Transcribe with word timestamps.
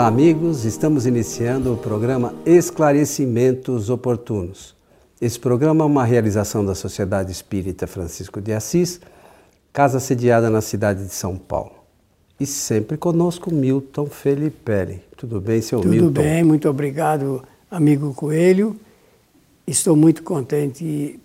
Olá, 0.00 0.08
amigos. 0.08 0.64
Estamos 0.64 1.04
iniciando 1.04 1.74
o 1.74 1.76
programa 1.76 2.34
Esclarecimentos 2.46 3.90
Oportunos. 3.90 4.74
Esse 5.20 5.38
programa 5.38 5.84
é 5.84 5.86
uma 5.86 6.06
realização 6.06 6.64
da 6.64 6.74
Sociedade 6.74 7.30
Espírita 7.30 7.86
Francisco 7.86 8.40
de 8.40 8.50
Assis, 8.50 8.98
casa 9.74 10.00
sediada 10.00 10.48
na 10.48 10.62
cidade 10.62 11.04
de 11.04 11.12
São 11.12 11.36
Paulo. 11.36 11.72
E 12.40 12.46
sempre 12.46 12.96
conosco 12.96 13.52
Milton 13.52 14.06
Felipe. 14.06 15.02
Tudo 15.18 15.38
bem, 15.38 15.60
seu 15.60 15.80
Tudo 15.80 15.90
Milton? 15.90 16.06
Tudo 16.06 16.22
bem, 16.22 16.44
muito 16.44 16.66
obrigado, 16.66 17.42
amigo 17.70 18.14
Coelho. 18.14 18.74
Estou 19.66 19.94
muito 19.94 20.22
contente 20.22 21.20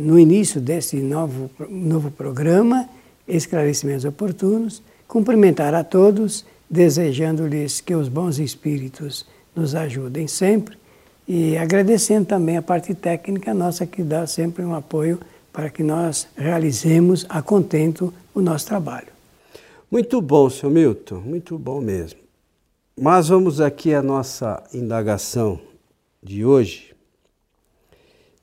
no 0.00 0.16
início 0.16 0.60
desse 0.60 0.98
novo, 0.98 1.50
novo 1.68 2.12
programa, 2.12 2.88
Esclarecimentos 3.26 4.04
Oportunos, 4.04 4.80
cumprimentar 5.08 5.74
a 5.74 5.82
todos 5.82 6.46
desejando-lhes 6.68 7.80
que 7.80 7.94
os 7.94 8.08
bons 8.08 8.38
espíritos 8.38 9.26
nos 9.54 9.74
ajudem 9.74 10.26
sempre 10.26 10.76
e 11.26 11.56
agradecendo 11.56 12.26
também 12.26 12.56
a 12.56 12.62
parte 12.62 12.94
técnica 12.94 13.52
nossa 13.52 13.86
que 13.86 14.02
dá 14.02 14.26
sempre 14.26 14.64
um 14.64 14.74
apoio 14.74 15.18
para 15.52 15.70
que 15.70 15.82
nós 15.82 16.28
realizemos 16.36 17.24
a 17.28 17.40
contento 17.40 18.12
o 18.34 18.40
nosso 18.40 18.66
trabalho. 18.66 19.08
Muito 19.90 20.20
bom, 20.20 20.50
seu 20.50 20.68
Milton, 20.68 21.20
muito 21.20 21.58
bom 21.58 21.80
mesmo. 21.80 22.20
Mas 22.98 23.28
vamos 23.28 23.60
aqui 23.60 23.94
à 23.94 24.02
nossa 24.02 24.62
indagação 24.72 25.60
de 26.22 26.44
hoje. 26.44 26.94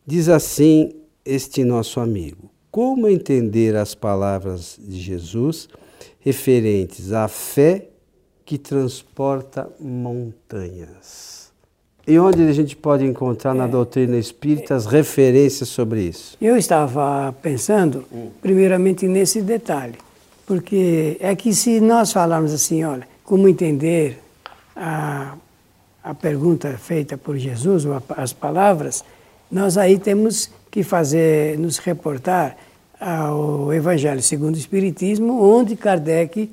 Diz 0.06 0.30
assim 0.30 0.94
este 1.26 1.64
nosso 1.64 2.00
amigo: 2.00 2.50
Como 2.72 3.08
entender 3.08 3.76
as 3.76 3.96
palavras 3.96 4.78
de 4.80 5.00
Jesus 5.00 5.70
referentes 6.20 7.12
à 7.12 7.28
fé 7.28 7.90
que 8.46 8.58
transporta 8.58 9.70
montanhas. 9.80 11.52
E 12.06 12.20
onde 12.20 12.44
a 12.44 12.52
gente 12.52 12.76
pode 12.76 13.06
encontrar 13.06 13.54
na 13.54 13.64
é, 13.64 13.68
doutrina 13.68 14.18
espírita 14.18 14.76
as 14.76 14.86
referências 14.86 15.70
sobre 15.70 16.02
isso? 16.02 16.38
Eu 16.42 16.58
estava 16.58 17.34
pensando, 17.42 18.06
primeiramente, 18.42 19.08
nesse 19.08 19.42
detalhe, 19.42 19.96
porque 20.46 21.16
é 21.22 21.34
que 21.34 21.54
se 21.54 21.80
nós 21.80 22.12
falarmos 22.12 22.52
assim, 22.52 22.84
olha, 22.84 23.08
como 23.24 23.48
entender 23.48 24.20
a, 24.76 25.36
a 26.04 26.14
pergunta 26.14 26.78
feita 26.78 27.18
por 27.18 27.38
Jesus, 27.38 27.86
ou 27.86 28.04
as 28.18 28.34
palavras, 28.34 29.02
nós 29.50 29.78
aí 29.78 29.98
temos 29.98 30.52
que 30.70 30.84
fazer, 30.84 31.58
nos 31.58 31.78
reportar 31.78 32.58
ao 33.00 33.74
Evangelho 33.74 34.22
segundo 34.22 34.56
o 34.56 34.58
Espiritismo, 34.58 35.42
onde 35.42 35.78
Kardec 35.78 36.52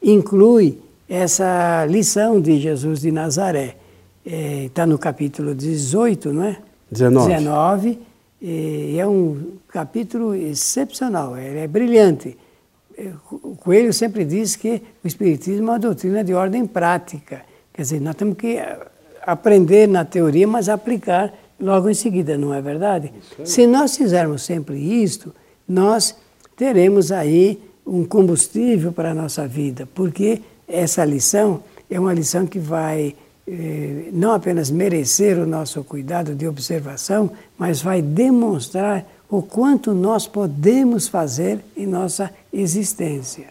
inclui 0.00 0.83
essa 1.08 1.86
lição 1.86 2.40
de 2.40 2.58
Jesus 2.60 3.00
de 3.00 3.10
Nazaré. 3.10 3.76
Está 4.24 4.82
é, 4.82 4.86
no 4.86 4.98
capítulo 4.98 5.54
18, 5.54 6.32
não 6.32 6.44
é? 6.44 6.58
19. 6.90 7.34
19 7.34 7.98
e 8.46 8.98
é 8.98 9.06
um 9.06 9.52
capítulo 9.68 10.34
excepcional, 10.34 11.34
ele 11.38 11.60
é 11.60 11.66
brilhante. 11.66 12.36
É, 12.96 13.10
o 13.30 13.56
Coelho 13.56 13.90
sempre 13.90 14.22
diz 14.22 14.54
que 14.54 14.82
o 15.02 15.06
Espiritismo 15.06 15.68
é 15.68 15.72
uma 15.72 15.78
doutrina 15.78 16.22
de 16.22 16.34
ordem 16.34 16.66
prática. 16.66 17.40
Quer 17.72 17.80
dizer, 17.80 18.00
nós 18.02 18.14
temos 18.14 18.36
que 18.36 18.58
aprender 19.22 19.88
na 19.88 20.04
teoria, 20.04 20.46
mas 20.46 20.68
aplicar 20.68 21.32
logo 21.58 21.88
em 21.88 21.94
seguida, 21.94 22.36
não 22.36 22.52
é 22.52 22.60
verdade? 22.60 23.14
Se 23.44 23.66
nós 23.66 23.96
fizermos 23.96 24.42
sempre 24.42 24.76
isto, 24.76 25.34
nós 25.66 26.14
teremos 26.54 27.10
aí 27.10 27.58
um 27.86 28.04
combustível 28.04 28.92
para 28.92 29.12
a 29.12 29.14
nossa 29.14 29.48
vida, 29.48 29.88
porque 29.94 30.42
essa 30.66 31.04
lição 31.04 31.62
é 31.90 31.98
uma 31.98 32.12
lição 32.12 32.46
que 32.46 32.58
vai 32.58 33.14
eh, 33.46 34.08
não 34.10 34.32
apenas 34.32 34.70
merecer 34.70 35.38
o 35.38 35.46
nosso 35.46 35.84
cuidado 35.84 36.34
de 36.34 36.46
observação, 36.48 37.30
mas 37.58 37.82
vai 37.82 38.00
demonstrar 38.00 39.06
o 39.28 39.42
quanto 39.42 39.92
nós 39.92 40.26
podemos 40.26 41.08
fazer 41.08 41.60
em 41.76 41.86
nossa 41.86 42.30
existência. 42.52 43.48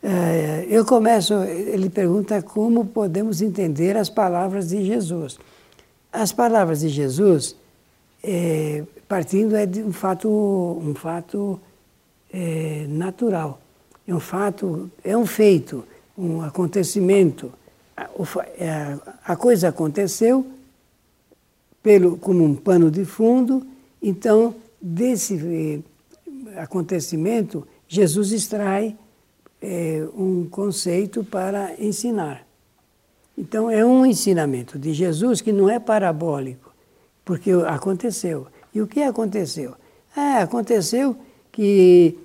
Eh, 0.00 0.66
eu 0.70 0.84
começo, 0.84 1.34
ele 1.34 1.90
pergunta 1.90 2.40
como 2.40 2.84
podemos 2.84 3.42
entender 3.42 3.96
as 3.96 4.08
palavras 4.08 4.68
de 4.68 4.84
Jesus. 4.84 5.38
As 6.12 6.32
palavras 6.32 6.80
de 6.80 6.88
Jesus, 6.88 7.56
eh, 8.22 8.84
partindo 9.08 9.56
é 9.56 9.66
de 9.66 9.82
um 9.82 9.92
fato, 9.92 10.28
um 10.28 10.94
fato 10.94 11.60
natural, 12.88 13.60
é 14.08 14.12
um 14.12 14.18
fato, 14.18 14.90
é 15.04 15.16
um 15.16 15.24
feito 15.24 15.84
um 16.16 16.42
acontecimento, 16.42 17.52
é, 18.58 18.98
a 19.24 19.36
coisa 19.36 19.68
aconteceu 19.68 20.46
pelo, 21.82 22.16
como 22.16 22.44
um 22.44 22.54
pano 22.54 22.90
de 22.90 23.04
fundo, 23.04 23.66
então 24.02 24.54
desse 24.80 25.34
eh, 25.36 26.60
acontecimento 26.60 27.66
Jesus 27.86 28.32
extrai 28.32 28.96
é, 29.60 30.06
um 30.16 30.46
conceito 30.50 31.22
para 31.22 31.74
ensinar. 31.78 32.46
Então 33.36 33.70
é 33.70 33.84
um 33.84 34.04
ensinamento 34.06 34.78
de 34.78 34.92
Jesus 34.92 35.40
que 35.40 35.52
não 35.52 35.68
é 35.68 35.78
parabólico, 35.78 36.72
porque 37.24 37.50
aconteceu. 37.66 38.46
E 38.74 38.80
o 38.80 38.86
que 38.86 39.02
aconteceu? 39.02 39.74
É, 40.16 40.38
aconteceu 40.38 41.16
que 41.52 42.18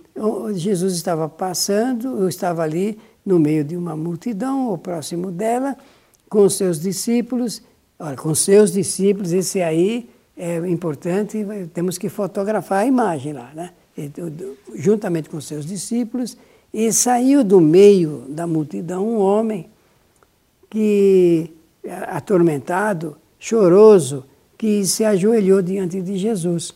Jesus 0.53 0.95
estava 0.95 1.29
passando, 1.29 2.19
eu 2.19 2.27
estava 2.27 2.63
ali 2.63 2.99
no 3.29 3.37
meio 3.37 3.63
de 3.63 3.77
uma 3.77 3.95
multidão, 3.95 4.69
ou 4.69 4.77
próximo 4.77 5.31
dela, 5.31 5.77
com 6.27 6.49
seus 6.49 6.81
discípulos. 6.81 7.61
Olha, 7.99 8.17
com 8.17 8.33
seus 8.33 8.71
discípulos, 8.71 9.31
esse 9.31 9.61
aí 9.61 10.09
é 10.35 10.57
importante, 10.67 11.45
temos 11.73 11.97
que 11.97 12.09
fotografar 12.09 12.79
a 12.79 12.85
imagem 12.87 13.33
lá, 13.33 13.51
né? 13.53 13.71
Juntamente 14.73 15.29
com 15.29 15.39
seus 15.39 15.65
discípulos, 15.65 16.35
e 16.73 16.91
saiu 16.91 17.43
do 17.43 17.61
meio 17.61 18.23
da 18.29 18.47
multidão 18.47 19.07
um 19.07 19.19
homem 19.19 19.67
que, 20.69 21.51
atormentado, 22.07 23.15
choroso, 23.37 24.25
que 24.57 24.85
se 24.85 25.03
ajoelhou 25.03 25.61
diante 25.61 26.01
de 26.01 26.17
Jesus. 26.17 26.73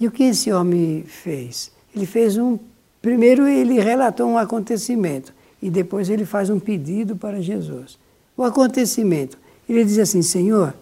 E 0.00 0.06
o 0.06 0.10
que 0.10 0.24
esse 0.24 0.50
homem 0.50 1.04
fez? 1.06 1.70
Ele 1.94 2.06
fez 2.06 2.38
um. 2.38 2.58
Primeiro, 3.02 3.46
ele 3.46 3.80
relatou 3.80 4.26
um 4.28 4.38
acontecimento 4.38 5.32
e 5.64 5.70
depois 5.70 6.10
ele 6.10 6.26
faz 6.26 6.50
um 6.50 6.60
pedido 6.60 7.16
para 7.16 7.40
Jesus. 7.40 7.98
O 8.36 8.42
acontecimento, 8.42 9.38
ele 9.66 9.82
diz 9.82 9.98
assim: 9.98 10.20
Senhor, 10.20 10.74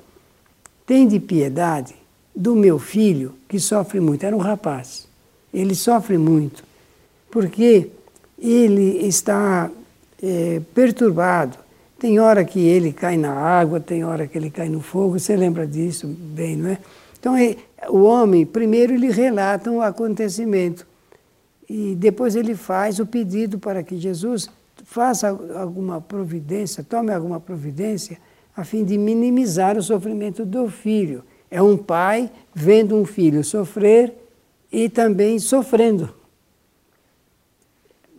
tem 0.85 1.07
de 1.07 1.21
piedade 1.21 1.95
do 2.35 2.57
meu 2.57 2.81
filho 2.81 3.33
que 3.49 3.61
sofre 3.61 4.01
muito. 4.01 4.27
Era 4.27 4.35
um 4.35 4.41
rapaz. 4.41 5.07
Ele 5.55 5.77
sofre 5.77 6.19
muito 6.19 6.65
porque 7.31 7.91
ele 8.37 9.07
está 9.07 9.71
é, 10.21 10.61
perturbado. 10.75 11.57
Tem 11.97 12.19
hora 12.19 12.45
que 12.45 12.59
ele 12.59 12.93
cai 12.93 13.17
na 13.17 13.33
água, 13.33 13.79
tem 13.79 14.03
hora 14.03 14.27
que 14.27 14.37
ele 14.37 14.51
cai 14.51 14.69
no 14.69 14.81
fogo. 14.81 15.17
Você 15.17 15.37
lembra 15.37 15.65
disso 15.65 16.09
bem, 16.09 16.57
não 16.57 16.71
é? 16.71 16.79
Então, 17.21 17.37
o 17.89 18.03
homem, 18.03 18.45
primeiro, 18.45 18.95
ele 18.95 19.13
relata 19.13 19.71
um 19.71 19.81
acontecimento 19.81 20.85
e 21.71 21.95
depois 21.95 22.35
ele 22.35 22.57
faz 22.57 22.99
o 22.99 23.07
pedido 23.07 23.61
para 23.61 23.85
que 23.85 23.97
Jesus 23.97 24.51
faça 24.85 25.29
alguma 25.29 26.01
providência, 26.01 26.85
tome 26.85 27.13
alguma 27.13 27.41
providência, 27.41 28.19
a 28.57 28.65
fim 28.65 28.85
de 28.85 28.99
minimizar 28.99 29.77
o 29.77 29.83
sofrimento 29.83 30.45
do 30.45 30.69
filho. 30.69 31.25
É 31.51 31.63
um 31.63 31.77
pai 31.77 32.31
vendo 32.55 32.97
um 32.97 33.05
filho 33.05 33.45
sofrer 33.45 34.15
e 34.71 34.89
também 34.89 35.39
sofrendo. 35.39 36.15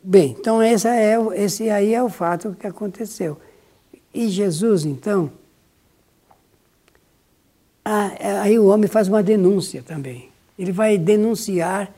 Bem, 0.03 0.35
então 0.39 0.61
esse, 0.61 0.87
é, 0.87 1.15
esse 1.35 1.69
aí 1.69 1.93
é 1.93 2.03
o 2.03 2.09
fato 2.09 2.55
que 2.59 2.67
aconteceu. 2.67 3.37
E 4.13 4.27
Jesus, 4.27 4.85
então, 4.85 5.31
aí 7.83 8.59
o 8.59 8.67
homem 8.67 8.87
faz 8.87 9.07
uma 9.07 9.23
denúncia 9.23 9.81
também. 9.81 10.29
Ele 10.57 10.71
vai 10.71 10.97
denunciar 10.97 11.91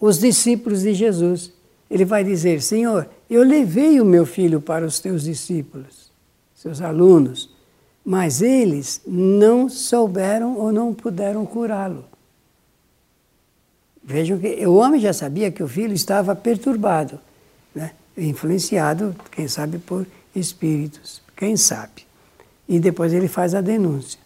os 0.00 0.18
discípulos 0.18 0.82
de 0.82 0.94
Jesus. 0.94 1.52
Ele 1.92 2.06
vai 2.06 2.24
dizer: 2.24 2.62
Senhor, 2.62 3.06
eu 3.28 3.42
levei 3.42 4.00
o 4.00 4.04
meu 4.04 4.24
filho 4.24 4.62
para 4.62 4.86
os 4.86 4.98
teus 4.98 5.24
discípulos, 5.24 6.10
seus 6.54 6.80
alunos, 6.80 7.50
mas 8.02 8.40
eles 8.40 9.02
não 9.06 9.68
souberam 9.68 10.56
ou 10.56 10.72
não 10.72 10.94
puderam 10.94 11.44
curá-lo. 11.44 12.06
Vejam 14.02 14.38
que 14.38 14.66
o 14.66 14.76
homem 14.76 14.98
já 14.98 15.12
sabia 15.12 15.50
que 15.50 15.62
o 15.62 15.68
filho 15.68 15.92
estava 15.92 16.34
perturbado, 16.34 17.20
né? 17.74 17.92
influenciado, 18.16 19.14
quem 19.30 19.46
sabe, 19.46 19.76
por 19.76 20.06
espíritos, 20.34 21.20
quem 21.36 21.58
sabe. 21.58 22.06
E 22.66 22.80
depois 22.80 23.12
ele 23.12 23.28
faz 23.28 23.54
a 23.54 23.60
denúncia. 23.60 24.18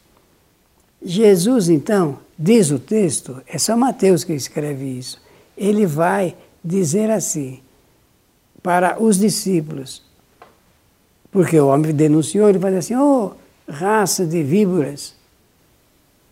Jesus, 1.03 1.69
então, 1.69 2.21
diz 2.39 2.71
o 2.71 2.79
texto, 2.79 3.43
é 3.45 3.59
só 3.59 3.77
Mateus 3.77 4.23
que 4.23 4.33
escreve 4.33 4.85
isso, 4.85 5.21
ele 5.57 5.85
vai 5.85 6.37
dizer 6.67 7.11
assim: 7.11 7.61
para 8.67 9.01
os 9.01 9.19
discípulos. 9.19 10.03
Porque 11.31 11.59
o 11.61 11.69
homem 11.69 11.95
denunciou, 11.95 12.49
ele 12.49 12.59
dizer 12.59 12.79
assim, 12.79 12.97
oh, 12.97 13.33
raça 13.69 14.27
de 14.27 14.43
víboras 14.43 15.15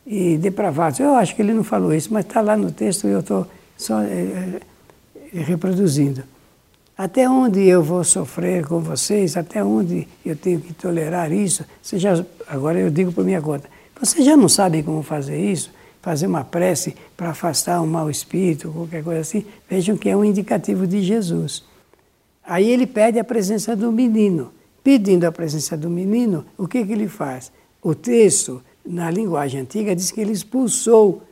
e 0.04 0.36
depravados. 0.36 0.98
Eu 0.98 1.14
acho 1.14 1.36
que 1.36 1.42
ele 1.42 1.52
não 1.52 1.62
falou 1.62 1.94
isso, 1.94 2.12
mas 2.12 2.24
está 2.24 2.40
lá 2.40 2.56
no 2.56 2.72
texto 2.72 3.06
e 3.06 3.10
eu 3.10 3.20
estou 3.20 3.46
só 3.76 4.00
é, 4.00 4.60
reproduzindo. 5.32 6.24
Até 6.98 7.28
onde 7.28 7.60
eu 7.64 7.82
vou 7.82 8.02
sofrer 8.02 8.66
com 8.66 8.80
vocês? 8.80 9.36
Até 9.36 9.62
onde 9.62 10.08
eu 10.24 10.34
tenho 10.34 10.60
que 10.60 10.72
tolerar 10.72 11.30
isso? 11.32 11.64
Você 11.82 11.98
já, 11.98 12.24
agora 12.48 12.78
eu 12.78 12.90
digo 12.90 13.12
por 13.12 13.24
minha 13.24 13.40
conta. 13.40 13.68
Vocês 14.00 14.24
já 14.24 14.36
não 14.36 14.48
sabem 14.48 14.82
como 14.82 15.02
fazer 15.02 15.38
isso? 15.38 15.70
Fazer 16.04 16.26
uma 16.26 16.44
prece 16.44 16.94
para 17.16 17.30
afastar 17.30 17.80
um 17.80 17.86
mau 17.86 18.10
espírito, 18.10 18.70
qualquer 18.70 19.02
coisa 19.02 19.22
assim? 19.22 19.42
Vejam 19.66 19.96
que 19.96 20.10
é 20.10 20.14
um 20.14 20.22
indicativo 20.22 20.86
de 20.86 21.00
Jesus. 21.00 21.64
Aí 22.44 22.70
ele 22.70 22.86
pede 22.86 23.18
a 23.18 23.24
presença 23.24 23.74
do 23.74 23.90
menino. 23.90 24.52
Pedindo 24.82 25.24
a 25.24 25.32
presença 25.32 25.78
do 25.78 25.88
menino, 25.88 26.44
o 26.58 26.68
que, 26.68 26.84
que 26.84 26.92
ele 26.92 27.08
faz? 27.08 27.50
O 27.82 27.94
texto, 27.94 28.60
na 28.84 29.10
linguagem 29.10 29.62
antiga, 29.62 29.96
diz 29.96 30.10
que 30.10 30.20
ele 30.20 30.32
expulsou 30.32 31.22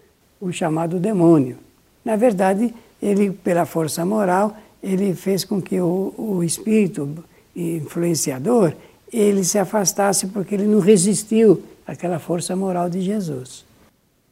o 0.40 0.50
chamado 0.50 0.98
demônio. 0.98 1.58
Na 2.02 2.16
verdade, 2.16 2.74
ele, 3.02 3.30
pela 3.30 3.66
força 3.66 4.06
moral, 4.06 4.56
ele 4.82 5.12
fez 5.12 5.44
com 5.44 5.60
que 5.60 5.78
o, 5.82 6.14
o 6.16 6.42
espírito 6.42 7.22
influenciador 7.54 8.72
ele 9.12 9.44
se 9.44 9.58
afastasse 9.58 10.28
porque 10.28 10.54
ele 10.54 10.64
não 10.64 10.80
resistiu 10.80 11.62
àquela 11.86 12.18
força 12.18 12.56
moral 12.56 12.88
de 12.88 13.02
Jesus. 13.02 13.70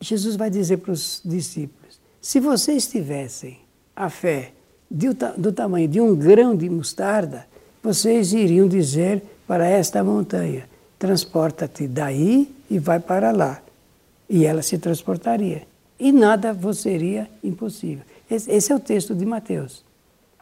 Jesus 0.01 0.37
vai 0.37 0.51
dizer 0.51 0.79
para 0.79 0.93
os 0.93 1.21
discípulos: 1.25 2.01
se 2.21 2.41
vocês 2.41 2.87
tivessem 2.87 3.59
a 3.95 4.09
fé 4.09 4.53
do, 4.91 5.15
do 5.37 5.53
tamanho 5.53 5.89
de 5.89 6.01
um 6.01 6.15
grão 6.15 6.57
de 6.57 6.69
mostarda, 6.69 7.47
vocês 7.83 8.33
iriam 8.33 8.67
dizer 8.67 9.23
para 9.47 9.67
esta 9.67 10.03
montanha: 10.03 10.69
transporta-te 10.99 11.87
daí 11.87 12.55
e 12.71 12.79
vai 12.79 13.01
para 13.01 13.31
lá. 13.31 13.63
E 14.29 14.45
ela 14.45 14.63
se 14.63 14.79
transportaria. 14.79 15.63
E 15.99 16.13
nada 16.13 16.53
vos 16.53 16.79
seria 16.79 17.29
impossível. 17.43 18.05
Esse, 18.31 18.51
esse 18.51 18.73
é 18.73 18.75
o 18.75 18.81
texto 18.81 19.15
de 19.15 19.27
Mateus 19.27 19.85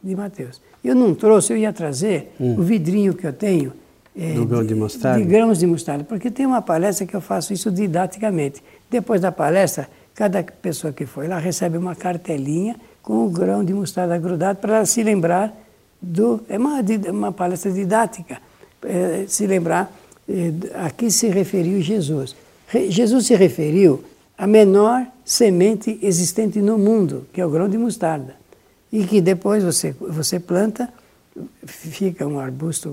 de 0.02 0.14
Mateus. 0.14 0.60
Eu 0.82 0.94
não 0.94 1.14
trouxe, 1.14 1.52
eu 1.52 1.56
ia 1.56 1.72
trazer 1.72 2.32
hum. 2.40 2.55
o 2.58 2.62
vidrinho 2.62 3.14
que 3.14 3.26
eu 3.26 3.32
tenho. 3.32 3.72
É, 4.16 4.32
grão 4.44 4.64
de 4.64 4.75
mostarda? 4.75 5.19
De 5.20 5.25
grãos 5.25 5.58
de 5.58 5.66
mostarda, 5.66 6.05
porque 6.05 6.31
tem 6.31 6.44
uma 6.44 6.62
palestra 6.62 7.06
que 7.06 7.14
eu 7.14 7.20
faço 7.20 7.52
isso 7.52 7.70
didaticamente. 7.70 8.62
Depois 8.90 9.20
da 9.20 9.31
palestra, 9.31 9.88
cada 10.14 10.43
pessoa 10.43 10.93
que 10.93 11.06
foi 11.06 11.29
lá 11.29 11.38
recebe 11.38 11.76
uma 11.76 11.94
cartelinha 11.94 12.76
com 13.02 13.26
o 13.26 13.31
grão 13.31 13.64
de 13.64 13.73
mostarda 13.73 14.19
grudado 14.19 14.58
para 14.58 14.85
se 14.85 15.02
lembrar 15.02 15.55
do. 16.00 16.43
É 16.49 16.58
uma, 16.58 16.81
uma 17.11 17.32
palestra 17.32 17.70
didática, 17.70 18.38
é, 18.82 19.25
se 19.29 19.46
lembrar 19.46 19.93
é, 20.29 20.52
a 20.87 20.90
que 20.90 21.11
se 21.11 21.29
referiu 21.29 21.81
Jesus. 21.81 22.35
Re, 22.67 22.90
Jesus 22.90 23.26
se 23.26 23.35
referiu 23.35 24.05
à 24.37 24.46
menor 24.46 25.06
semente 25.25 25.99
existente 26.02 26.61
no 26.61 26.79
mundo, 26.79 27.26
que 27.32 27.41
é 27.41 27.46
o 27.46 27.50
grão 27.50 27.69
de 27.69 27.79
mostarda 27.79 28.38
e 28.93 29.05
que 29.05 29.20
depois 29.20 29.62
você, 29.62 29.94
você 30.00 30.41
planta, 30.41 30.88
fica 31.67 32.26
um 32.26 32.38
arbusto 32.38 32.91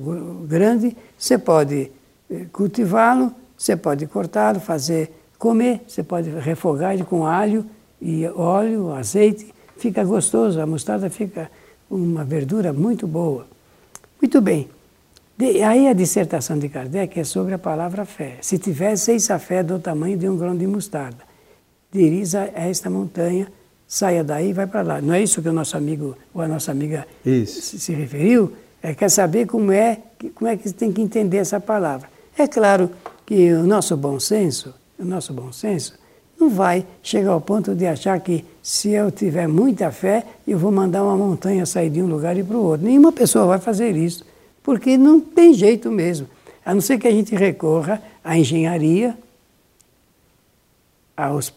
grande, 0.48 0.96
você 1.18 1.38
pode 1.38 1.92
eh, 2.30 2.46
cultivá-lo, 2.52 3.32
você 3.58 3.76
pode 3.76 4.06
cortá-lo, 4.08 4.60
fazer 4.60 5.12
comer, 5.38 5.82
você 5.88 6.04
pode 6.04 6.30
refogar 6.30 6.94
ele 6.94 7.04
com 7.04 7.26
alho 7.26 7.66
e 8.02 8.26
óleo, 8.28 8.92
azeite, 8.94 9.54
fica 9.78 10.04
gostoso, 10.04 10.60
a 10.62 10.66
mostarda 10.66 11.10
fica 11.10 11.50
uma 11.90 12.24
verdura 12.24 12.74
muito 12.74 13.08
boa. 13.08 13.48
Muito 14.22 14.42
bem. 14.42 14.70
De, 15.38 15.62
aí 15.62 15.88
a 15.88 15.94
dissertação 15.94 16.58
de 16.58 16.70
Kardec 16.70 17.20
é 17.20 17.24
sobre 17.24 17.54
a 17.54 17.60
palavra 17.60 18.06
fé. 18.06 18.38
Se 18.42 18.58
tivesseis 18.58 19.30
a 19.30 19.38
fé 19.38 19.62
do 19.62 19.80
tamanho 19.80 20.18
de 20.18 20.30
um 20.30 20.38
grão 20.38 20.56
de 20.56 20.66
mostarda, 20.66 21.24
diris 21.92 22.36
a 22.36 22.46
esta 22.56 22.90
montanha, 22.90 23.52
saia 23.88 24.24
daí 24.24 24.50
e 24.50 24.54
vai 24.54 24.66
para 24.66 24.82
lá. 24.82 25.02
Não 25.02 25.14
é 25.14 25.22
isso 25.22 25.42
que 25.42 25.50
o 25.50 25.54
nosso 25.54 25.76
amigo 25.76 26.18
ou 26.34 26.42
a 26.42 26.48
nossa 26.48 26.72
amiga 26.72 27.06
se, 27.24 27.46
se, 27.46 27.94
referiu? 27.94 28.54
É, 28.82 28.94
quer 28.94 29.10
saber 29.10 29.46
como 29.46 29.72
é, 29.72 30.00
como 30.34 30.50
é 30.50 30.56
que 30.56 30.72
tem 30.72 30.92
que 30.92 31.02
entender 31.02 31.38
essa 31.38 31.60
palavra. 31.60 32.10
É 32.38 32.48
claro 32.48 32.90
que 33.26 33.52
o 33.54 33.64
nosso 33.64 33.96
bom 33.98 34.20
senso, 34.20 34.74
o 34.98 35.06
nosso 35.06 35.34
bom 35.34 35.52
senso, 35.52 35.98
não 36.40 36.50
vai 36.50 36.86
chegar 37.02 37.32
ao 37.32 37.42
ponto 37.42 37.74
de 37.74 37.86
achar 37.86 38.20
que 38.20 38.44
se 38.62 38.92
eu 38.92 39.10
tiver 39.12 39.48
muita 39.48 39.92
fé, 39.92 40.26
eu 40.48 40.58
vou 40.58 40.72
mandar 40.72 41.04
uma 41.04 41.16
montanha 41.16 41.66
sair 41.66 41.90
de 41.90 42.02
um 42.02 42.08
lugar 42.08 42.38
e 42.38 42.44
para 42.44 42.58
o 42.58 42.64
outro. 42.64 42.86
Nenhuma 42.86 43.12
pessoa 43.12 43.46
vai 43.46 43.60
fazer 43.60 43.96
isso, 43.96 44.26
porque 44.62 44.98
não 44.98 45.20
tem 45.20 45.54
jeito 45.54 45.90
mesmo. 45.90 46.28
A 46.66 46.74
não 46.74 46.82
ser 46.82 46.98
que 46.98 47.08
a 47.08 47.12
gente 47.12 47.36
recorra 47.36 48.02
à 48.24 48.38
engenharia, 48.38 49.16
aos 51.16 51.54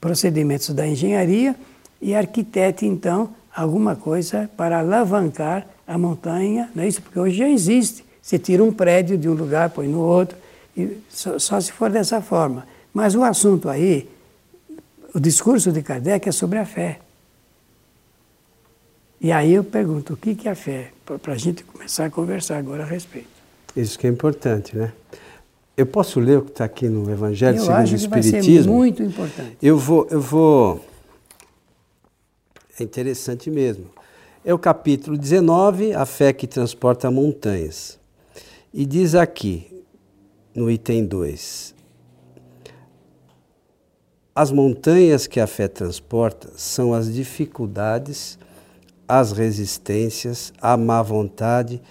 procedimentos 0.00 0.70
da 0.70 0.86
engenharia 0.86 1.56
e 2.00 2.14
arquitete, 2.14 2.86
então, 2.86 3.30
alguma 3.54 3.96
coisa 3.96 4.48
para 4.56 4.78
alavancar 4.78 5.66
a 5.86 5.98
montanha, 5.98 6.70
não 6.74 6.84
é 6.84 6.88
isso? 6.88 7.02
Porque 7.02 7.18
hoje 7.18 7.36
já 7.38 7.48
existe. 7.48 8.04
Você 8.22 8.38
tira 8.38 8.62
um 8.62 8.72
prédio 8.72 9.18
de 9.18 9.28
um 9.28 9.34
lugar, 9.34 9.70
põe 9.70 9.88
no 9.88 10.00
outro, 10.00 10.36
e 10.76 10.98
só, 11.08 11.38
só 11.38 11.60
se 11.60 11.72
for 11.72 11.90
dessa 11.90 12.20
forma. 12.20 12.66
Mas 12.92 13.14
o 13.14 13.22
assunto 13.22 13.68
aí, 13.68 14.08
o 15.14 15.20
discurso 15.20 15.72
de 15.72 15.82
Kardec 15.82 16.28
é 16.28 16.32
sobre 16.32 16.58
a 16.58 16.66
fé. 16.66 17.00
E 19.20 19.32
aí 19.32 19.54
eu 19.54 19.64
pergunto, 19.64 20.14
o 20.14 20.16
que 20.16 20.46
é 20.46 20.50
a 20.50 20.54
fé? 20.54 20.92
Para 21.04 21.32
a 21.32 21.36
gente 21.36 21.64
começar 21.64 22.06
a 22.06 22.10
conversar 22.10 22.58
agora 22.58 22.82
a 22.82 22.86
respeito. 22.86 23.28
Isso 23.76 23.98
que 23.98 24.06
é 24.06 24.10
importante, 24.10 24.76
né? 24.76 24.92
Eu 25.76 25.86
posso 25.86 26.20
ler 26.20 26.38
o 26.38 26.42
que 26.42 26.50
está 26.50 26.64
aqui 26.64 26.88
no 26.88 27.10
Evangelho 27.10 27.56
eu 27.56 27.62
segundo 27.62 27.76
acho 27.78 27.92
o 27.94 27.96
Espiritismo? 27.96 28.42
Que 28.42 28.52
vai 28.52 28.62
ser 28.62 28.68
muito 28.68 29.02
importante. 29.02 29.56
Eu 29.60 29.76
vou, 29.76 30.06
eu 30.10 30.20
vou. 30.20 30.84
É 32.78 32.82
interessante 32.82 33.50
mesmo. 33.50 33.86
É 34.44 34.54
o 34.54 34.58
capítulo 34.58 35.16
19, 35.16 35.94
a 35.94 36.06
fé 36.06 36.32
que 36.32 36.46
transporta 36.46 37.10
montanhas. 37.10 37.98
E 38.72 38.84
diz 38.84 39.14
aqui, 39.14 39.73
no 40.54 40.70
item 40.70 41.04
2: 41.04 41.74
As 44.34 44.52
montanhas 44.52 45.26
que 45.26 45.40
a 45.40 45.46
fé 45.46 45.66
transporta 45.66 46.50
são 46.56 46.94
as 46.94 47.12
dificuldades, 47.12 48.38
as 49.08 49.32
resistências, 49.32 50.52
a 50.60 50.76
má 50.76 51.02
vontade, 51.02 51.82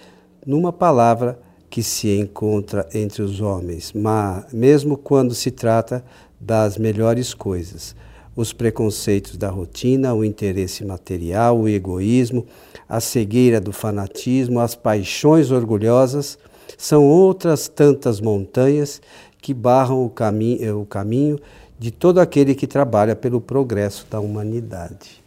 numa 0.46 0.72
palavra, 0.72 1.38
que 1.68 1.82
se 1.82 2.08
encontra 2.16 2.88
entre 2.94 3.20
os 3.20 3.40
homens, 3.40 3.92
mas 3.92 4.52
mesmo 4.52 4.96
quando 4.96 5.34
se 5.34 5.50
trata 5.50 6.04
das 6.40 6.78
melhores 6.78 7.34
coisas. 7.34 7.96
Os 8.36 8.52
preconceitos 8.52 9.36
da 9.36 9.48
rotina, 9.48 10.14
o 10.14 10.24
interesse 10.24 10.84
material, 10.84 11.58
o 11.58 11.68
egoísmo, 11.68 12.46
a 12.88 13.00
cegueira 13.00 13.60
do 13.60 13.72
fanatismo, 13.72 14.60
as 14.60 14.74
paixões 14.76 15.50
orgulhosas, 15.50 16.38
são 16.76 17.04
outras 17.04 17.68
tantas 17.68 18.20
montanhas 18.20 19.00
que 19.40 19.52
barram 19.52 20.04
o, 20.04 20.10
cami 20.10 20.58
o 20.70 20.86
caminho 20.86 21.38
de 21.78 21.90
todo 21.90 22.18
aquele 22.18 22.54
que 22.54 22.66
trabalha 22.66 23.14
pelo 23.14 23.40
progresso 23.40 24.06
da 24.10 24.20
humanidade. 24.20 25.22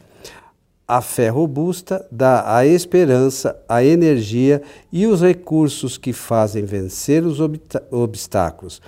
A 0.88 1.02
fé 1.02 1.28
robusta 1.28 2.06
dá 2.10 2.56
a 2.56 2.66
esperança, 2.66 3.60
a 3.68 3.84
energia 3.84 4.62
e 4.92 5.06
os 5.06 5.22
recursos 5.22 5.98
que 5.98 6.14
fazem 6.14 6.64
vencer 6.64 7.26
os 7.26 7.40
obstáculos, 7.92 8.82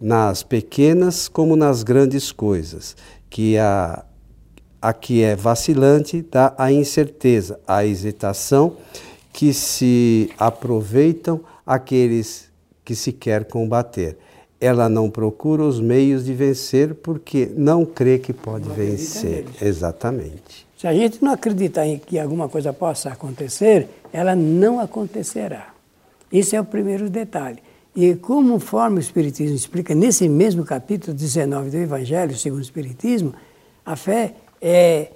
nas 0.00 0.42
pequenas 0.42 1.28
como 1.28 1.56
nas 1.56 1.82
grandes 1.82 2.30
coisas, 2.30 2.96
que 3.28 3.58
a, 3.58 4.04
a 4.80 4.92
que 4.92 5.22
é 5.22 5.34
vacilante 5.34 6.22
dá 6.22 6.54
a 6.56 6.72
incerteza, 6.72 7.58
a 7.66 7.84
hesitação, 7.84 8.76
que 9.32 9.52
se 9.52 10.30
aproveitam 10.38 11.40
aqueles 11.70 12.50
que 12.84 12.96
se 12.96 13.12
quer 13.12 13.44
combater. 13.44 14.18
Ela 14.60 14.88
não 14.88 15.08
procura 15.08 15.62
os 15.62 15.80
meios 15.80 16.24
de 16.24 16.34
vencer 16.34 16.96
porque 16.96 17.48
não 17.56 17.86
crê 17.86 18.18
que 18.18 18.32
pode 18.32 18.68
vencer. 18.70 19.46
Exatamente. 19.62 20.66
Se 20.76 20.88
a 20.88 20.92
gente 20.92 21.22
não 21.22 21.32
acreditar 21.32 21.86
em 21.86 21.96
que 21.96 22.18
alguma 22.18 22.48
coisa 22.48 22.72
possa 22.72 23.10
acontecer, 23.10 23.88
ela 24.12 24.34
não 24.34 24.80
acontecerá. 24.80 25.72
Esse 26.32 26.56
é 26.56 26.60
o 26.60 26.64
primeiro 26.64 27.08
detalhe. 27.08 27.60
E 27.94 28.16
conforme 28.16 28.98
o 28.98 29.00
Espiritismo 29.00 29.54
explica 29.54 29.94
nesse 29.94 30.28
mesmo 30.28 30.64
capítulo 30.64 31.16
19 31.16 31.70
do 31.70 31.76
Evangelho, 31.76 32.36
segundo 32.36 32.58
o 32.58 32.62
Espiritismo, 32.62 33.32
a 33.86 33.94
fé 33.94 34.34
é, 34.60 35.12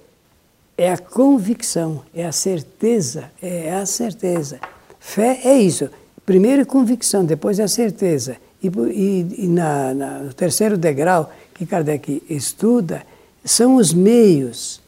é 0.77 0.89
a 0.89 0.97
convicção, 0.97 2.01
é 2.13 2.25
a 2.25 2.31
certeza, 2.31 3.29
é 3.41 3.73
a 3.73 3.85
certeza. 3.85 4.59
Fé 4.99 5.41
é 5.43 5.57
isso. 5.57 5.89
Primeiro 6.25 6.63
é 6.63 6.65
convicção, 6.65 7.23
depois 7.23 7.59
é 7.59 7.67
certeza. 7.67 8.37
E, 8.61 8.67
e, 8.67 9.45
e 9.45 9.47
na, 9.47 9.93
na, 9.93 10.19
no 10.19 10.33
terceiro 10.33 10.77
degrau 10.77 11.31
que 11.53 11.65
Kardec 11.65 12.23
estuda, 12.29 13.03
são 13.43 13.75
os 13.75 13.93
meios 13.93 14.81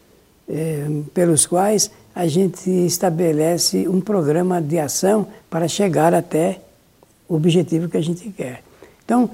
é, 0.50 0.86
pelos 1.14 1.46
quais 1.46 1.92
a 2.16 2.26
gente 2.28 2.70
estabelece 2.70 3.88
um 3.88 4.02
programa 4.02 4.60
de 4.62 4.80
ação 4.80 5.28
para 5.50 5.68
chegar 5.68 6.14
até 6.14 6.60
o 7.30 7.36
objetivo 7.36 7.88
que 7.88 7.98
a 7.98 8.02
gente 8.02 8.30
quer. 8.32 8.64
Então, 9.06 9.30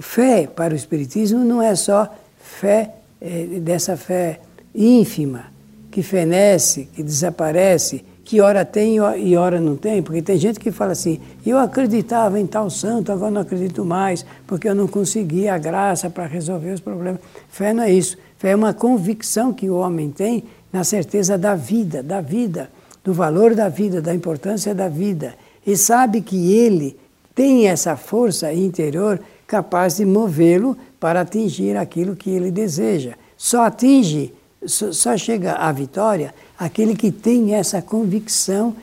fé 0.00 0.46
para 0.46 0.72
o 0.72 0.76
Espiritismo 0.76 1.44
não 1.44 1.60
é 1.60 1.74
só 1.74 2.08
fé, 2.42 2.94
é, 3.20 3.44
dessa 3.60 3.96
fé 3.96 4.40
ínfima, 4.74 5.46
que 5.90 6.02
fenece, 6.02 6.88
que 6.94 7.02
desaparece, 7.02 8.04
que 8.30 8.40
hora 8.40 8.64
tem 8.64 8.94
e 8.94 9.36
hora 9.36 9.60
não 9.60 9.74
tem, 9.74 10.00
porque 10.00 10.22
tem 10.22 10.36
gente 10.36 10.60
que 10.60 10.70
fala 10.70 10.92
assim, 10.92 11.18
eu 11.44 11.58
acreditava 11.58 12.38
em 12.38 12.46
tal 12.46 12.70
santo, 12.70 13.10
agora 13.10 13.28
não 13.28 13.40
acredito 13.40 13.84
mais, 13.84 14.24
porque 14.46 14.68
eu 14.68 14.74
não 14.74 14.86
consegui 14.86 15.48
a 15.48 15.58
graça 15.58 16.08
para 16.08 16.26
resolver 16.26 16.70
os 16.70 16.78
problemas. 16.78 17.20
Fé 17.48 17.74
não 17.74 17.82
é 17.82 17.90
isso. 17.90 18.16
Fé 18.38 18.50
é 18.50 18.54
uma 18.54 18.72
convicção 18.72 19.52
que 19.52 19.68
o 19.68 19.74
homem 19.74 20.12
tem 20.12 20.44
na 20.72 20.84
certeza 20.84 21.36
da 21.36 21.56
vida, 21.56 22.04
da 22.04 22.20
vida, 22.20 22.70
do 23.02 23.12
valor 23.12 23.52
da 23.56 23.68
vida, 23.68 24.00
da 24.00 24.14
importância 24.14 24.72
da 24.72 24.88
vida. 24.88 25.34
E 25.66 25.76
sabe 25.76 26.20
que 26.20 26.52
ele 26.52 26.96
tem 27.34 27.66
essa 27.66 27.96
força 27.96 28.52
interior 28.52 29.18
capaz 29.44 29.96
de 29.96 30.04
movê-lo 30.04 30.76
para 31.00 31.22
atingir 31.22 31.76
aquilo 31.76 32.14
que 32.14 32.30
ele 32.30 32.52
deseja. 32.52 33.14
Só 33.36 33.64
atinge, 33.64 34.32
só 34.66 35.16
chega 35.16 35.54
à 35.54 35.72
vitória 35.72 36.34
aquele 36.58 36.94
que 36.94 37.10
tem 37.10 37.54
essa 37.54 37.80
convicção 37.80 38.76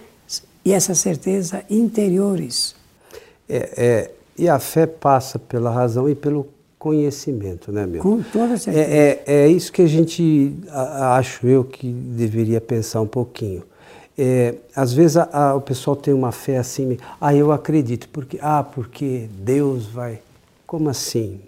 e 0.65 0.74
essa 0.74 0.96
certeza 0.96 1.63
interiores. 1.69 2.75
É, 3.48 3.69
é, 3.77 4.12
e 4.38 4.50
a 4.50 4.60
fé 4.60 4.86
passa 4.86 5.39
pela 5.39 5.72
razão 5.72 6.10
e 6.10 6.15
pelo 6.15 6.48
conhecimento, 6.77 7.72
né, 7.72 7.86
meu? 7.86 8.01
Com 8.01 8.22
toda 8.22 8.57
certeza. 8.57 8.86
É, 8.86 9.24
é, 9.25 9.43
é 9.43 9.48
isso 9.48 9.72
que 9.72 9.81
a 9.81 9.88
gente, 9.88 10.53
a, 10.69 11.17
acho 11.17 11.48
eu, 11.48 11.63
que 11.63 11.88
deveria 11.88 12.60
pensar 12.62 13.01
um 13.01 13.07
pouquinho. 13.07 13.63
É, 14.17 14.55
às 14.75 14.93
vezes 14.93 15.17
a, 15.17 15.29
a, 15.31 15.55
o 15.55 15.62
pessoal 15.62 15.96
tem 15.96 16.13
uma 16.13 16.31
fé 16.31 16.57
assim, 16.57 16.98
ah, 17.22 17.36
eu 17.36 17.51
acredito, 17.51 18.10
porque, 18.10 18.39
ah, 18.41 18.63
porque 18.63 19.27
Deus 19.39 19.86
vai. 19.86 20.19
Como 20.65 20.89
assim? 20.89 21.39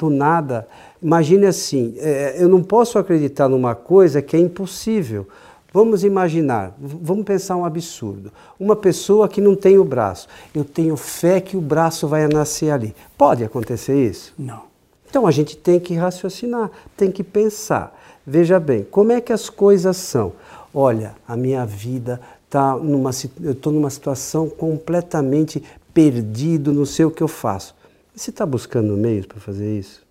Do 0.00 0.08
nada. 0.08 0.66
Imagine 1.02 1.44
assim, 1.44 1.94
é, 1.98 2.36
eu 2.38 2.48
não 2.48 2.62
posso 2.62 2.98
acreditar 2.98 3.50
numa 3.50 3.74
coisa 3.74 4.22
que 4.22 4.34
é 4.34 4.40
impossível. 4.40 5.28
Vamos 5.74 6.04
imaginar, 6.04 6.74
vamos 6.80 7.22
pensar 7.26 7.54
um 7.56 7.66
absurdo. 7.66 8.32
Uma 8.58 8.74
pessoa 8.74 9.28
que 9.28 9.42
não 9.42 9.54
tem 9.54 9.76
o 9.76 9.84
braço. 9.84 10.26
Eu 10.54 10.64
tenho 10.64 10.96
fé 10.96 11.38
que 11.38 11.54
o 11.54 11.60
braço 11.60 12.08
vai 12.08 12.26
nascer 12.28 12.70
ali. 12.70 12.94
Pode 13.18 13.44
acontecer 13.44 13.94
isso? 13.94 14.32
Não. 14.38 14.62
Então 15.10 15.26
a 15.26 15.30
gente 15.30 15.54
tem 15.54 15.78
que 15.78 15.94
raciocinar, 15.94 16.70
tem 16.96 17.12
que 17.12 17.22
pensar. 17.22 17.94
Veja 18.26 18.58
bem, 18.58 18.86
como 18.90 19.12
é 19.12 19.20
que 19.20 19.34
as 19.34 19.50
coisas 19.50 19.98
são? 19.98 20.32
Olha, 20.72 21.14
a 21.28 21.36
minha 21.36 21.66
vida 21.66 22.18
está 22.46 22.74
numa 22.74 23.10
eu 23.42 23.52
estou 23.52 23.70
numa 23.70 23.90
situação 23.90 24.48
completamente 24.48 25.62
perdido, 25.92 26.72
não 26.72 26.86
sei 26.86 27.04
o 27.04 27.10
que 27.10 27.22
eu 27.22 27.28
faço. 27.28 27.74
Você 28.14 28.30
está 28.30 28.44
buscando 28.44 28.96
meios 28.96 29.26
para 29.26 29.40
fazer 29.40 29.78
isso? 29.78 30.04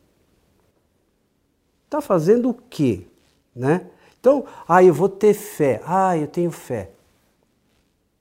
Está 1.86 2.02
fazendo 2.02 2.50
o 2.50 2.54
quê? 2.54 3.02
Né? 3.56 3.86
Então, 4.20 4.46
ah, 4.68 4.84
eu 4.84 4.94
vou 4.94 5.10
ter 5.10 5.34
fé. 5.34 5.82
Ah, 5.86 6.18
eu 6.18 6.28
tenho 6.28 6.52
fé. 6.52 6.92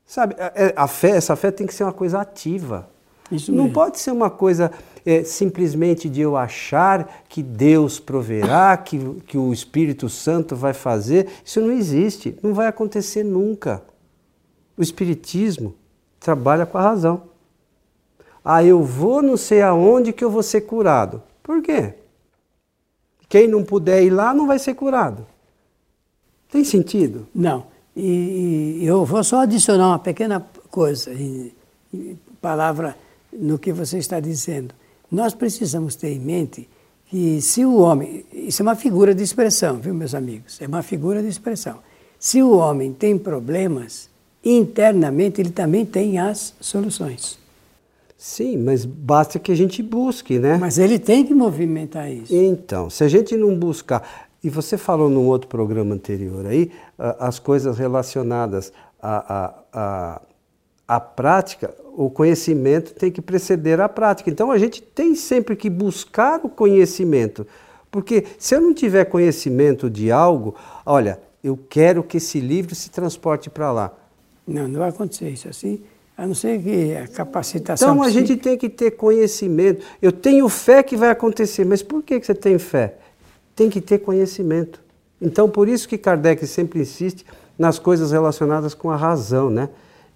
Sabe, 0.06 0.34
a, 0.38 0.52
é, 0.54 0.72
a 0.74 0.88
fé, 0.88 1.10
essa 1.10 1.36
fé 1.36 1.50
tem 1.50 1.66
que 1.66 1.74
ser 1.74 1.84
uma 1.84 1.92
coisa 1.92 2.20
ativa. 2.20 2.88
Isso 3.30 3.52
não 3.52 3.64
mesmo. 3.64 3.74
pode 3.74 3.98
ser 3.98 4.10
uma 4.10 4.30
coisa 4.30 4.72
é, 5.04 5.22
simplesmente 5.22 6.08
de 6.08 6.22
eu 6.22 6.36
achar 6.36 7.22
que 7.28 7.42
Deus 7.42 8.00
proverá, 8.00 8.74
que, 8.78 8.98
que 9.26 9.36
o 9.36 9.52
Espírito 9.52 10.08
Santo 10.08 10.56
vai 10.56 10.72
fazer. 10.72 11.28
Isso 11.44 11.60
não 11.60 11.72
existe, 11.72 12.36
não 12.42 12.54
vai 12.54 12.66
acontecer 12.66 13.22
nunca. 13.22 13.82
O 14.76 14.82
Espiritismo 14.82 15.74
trabalha 16.18 16.64
com 16.64 16.78
a 16.78 16.82
razão. 16.82 17.22
Ah, 18.44 18.62
eu 18.64 18.82
vou 18.82 19.22
não 19.22 19.36
sei 19.36 19.62
aonde 19.62 20.12
que 20.12 20.24
eu 20.24 20.30
vou 20.30 20.42
ser 20.42 20.62
curado. 20.62 21.22
Por 21.42 21.62
quê? 21.62 21.94
Quem 23.28 23.46
não 23.46 23.62
puder 23.62 24.02
ir 24.02 24.10
lá 24.10 24.32
não 24.32 24.46
vai 24.46 24.58
ser 24.58 24.74
curado. 24.74 25.26
Tem 26.50 26.64
sentido? 26.64 27.26
Não. 27.34 27.66
E, 27.94 28.78
e 28.80 28.86
eu 28.86 29.04
vou 29.04 29.22
só 29.22 29.40
adicionar 29.40 29.88
uma 29.88 29.98
pequena 29.98 30.46
coisa, 30.70 31.10
palavra 32.40 32.96
no 33.32 33.58
que 33.58 33.72
você 33.72 33.98
está 33.98 34.20
dizendo. 34.20 34.74
Nós 35.10 35.34
precisamos 35.34 35.94
ter 35.94 36.10
em 36.10 36.20
mente 36.20 36.68
que 37.06 37.40
se 37.40 37.64
o 37.64 37.76
homem, 37.76 38.24
isso 38.32 38.62
é 38.62 38.64
uma 38.64 38.74
figura 38.74 39.14
de 39.14 39.22
expressão, 39.22 39.76
viu, 39.76 39.94
meus 39.94 40.14
amigos? 40.14 40.60
É 40.60 40.66
uma 40.66 40.82
figura 40.82 41.22
de 41.22 41.28
expressão. 41.28 41.78
Se 42.18 42.42
o 42.42 42.50
homem 42.56 42.92
tem 42.92 43.18
problemas, 43.18 44.08
internamente 44.44 45.40
ele 45.40 45.50
também 45.50 45.86
tem 45.86 46.18
as 46.18 46.54
soluções. 46.60 47.38
Sim, 48.18 48.56
mas 48.56 48.84
basta 48.84 49.38
que 49.38 49.52
a 49.52 49.54
gente 49.54 49.80
busque, 49.80 50.40
né? 50.40 50.58
Mas 50.58 50.76
ele 50.76 50.98
tem 50.98 51.24
que 51.24 51.32
movimentar 51.32 52.10
isso. 52.10 52.34
Então, 52.34 52.90
se 52.90 53.04
a 53.04 53.08
gente 53.08 53.36
não 53.36 53.56
buscar, 53.56 54.28
e 54.42 54.50
você 54.50 54.76
falou 54.76 55.08
num 55.08 55.28
outro 55.28 55.48
programa 55.48 55.94
anterior 55.94 56.44
aí, 56.44 56.72
as 56.98 57.38
coisas 57.38 57.78
relacionadas 57.78 58.72
à, 59.00 59.34
à, 59.36 59.54
à, 59.72 60.22
à 60.96 61.00
prática, 61.00 61.72
o 61.96 62.10
conhecimento 62.10 62.92
tem 62.92 63.10
que 63.10 63.22
preceder 63.22 63.80
a 63.80 63.88
prática. 63.88 64.28
Então 64.28 64.50
a 64.50 64.58
gente 64.58 64.82
tem 64.82 65.14
sempre 65.14 65.54
que 65.54 65.70
buscar 65.70 66.40
o 66.42 66.48
conhecimento. 66.48 67.46
Porque 67.88 68.24
se 68.36 68.54
eu 68.54 68.60
não 68.60 68.74
tiver 68.74 69.04
conhecimento 69.04 69.88
de 69.88 70.10
algo, 70.10 70.56
olha, 70.84 71.20
eu 71.42 71.56
quero 71.68 72.02
que 72.02 72.16
esse 72.16 72.40
livro 72.40 72.74
se 72.74 72.90
transporte 72.90 73.48
para 73.48 73.70
lá. 73.70 73.92
Não, 74.46 74.66
não 74.66 74.80
vai 74.80 74.88
acontecer 74.88 75.28
isso 75.30 75.48
assim, 75.48 75.80
a 76.18 76.26
não 76.26 76.34
ser 76.34 76.60
que 76.60 76.96
a 76.96 77.06
capacitação. 77.06 77.92
Então 77.92 78.02
a 78.02 78.10
gente 78.10 78.36
tem 78.36 78.58
que 78.58 78.68
ter 78.68 78.90
conhecimento. 78.90 79.86
Eu 80.02 80.10
tenho 80.10 80.48
fé 80.48 80.82
que 80.82 80.96
vai 80.96 81.10
acontecer, 81.10 81.64
mas 81.64 81.80
por 81.80 82.02
que 82.02 82.18
você 82.18 82.34
tem 82.34 82.58
fé? 82.58 82.96
Tem 83.54 83.70
que 83.70 83.80
ter 83.80 84.00
conhecimento. 84.00 84.82
Então 85.22 85.48
por 85.48 85.68
isso 85.68 85.88
que 85.88 85.96
Kardec 85.96 86.44
sempre 86.44 86.80
insiste 86.80 87.24
nas 87.56 87.78
coisas 87.78 88.10
relacionadas 88.10 88.74
com 88.74 88.90
a 88.90 88.96
razão, 88.96 89.48
né? 89.48 89.68